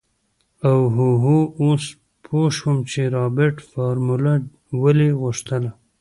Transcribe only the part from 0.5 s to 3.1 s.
اوهوهو اوس پو شوم چې